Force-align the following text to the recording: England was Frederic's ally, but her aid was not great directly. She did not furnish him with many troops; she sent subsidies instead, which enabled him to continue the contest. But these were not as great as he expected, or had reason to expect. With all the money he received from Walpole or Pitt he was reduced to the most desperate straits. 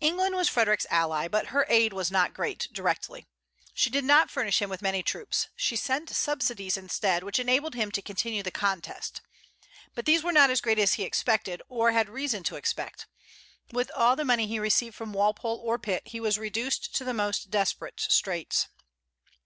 England 0.00 0.34
was 0.34 0.48
Frederic's 0.48 0.86
ally, 0.88 1.28
but 1.28 1.48
her 1.48 1.66
aid 1.68 1.92
was 1.92 2.10
not 2.10 2.32
great 2.32 2.66
directly. 2.72 3.26
She 3.74 3.90
did 3.90 4.02
not 4.02 4.30
furnish 4.30 4.62
him 4.62 4.70
with 4.70 4.80
many 4.80 5.02
troops; 5.02 5.48
she 5.54 5.76
sent 5.76 6.08
subsidies 6.08 6.78
instead, 6.78 7.22
which 7.22 7.38
enabled 7.38 7.74
him 7.74 7.90
to 7.92 8.00
continue 8.00 8.42
the 8.42 8.50
contest. 8.50 9.20
But 9.94 10.06
these 10.06 10.22
were 10.22 10.32
not 10.32 10.48
as 10.48 10.62
great 10.62 10.78
as 10.78 10.94
he 10.94 11.02
expected, 11.02 11.60
or 11.68 11.92
had 11.92 12.08
reason 12.08 12.42
to 12.44 12.56
expect. 12.56 13.06
With 13.70 13.90
all 13.94 14.16
the 14.16 14.24
money 14.24 14.46
he 14.46 14.58
received 14.58 14.94
from 14.96 15.12
Walpole 15.12 15.60
or 15.62 15.78
Pitt 15.78 16.04
he 16.08 16.20
was 16.20 16.38
reduced 16.38 16.94
to 16.94 17.04
the 17.04 17.12
most 17.12 17.50
desperate 17.50 18.00
straits. 18.00 18.68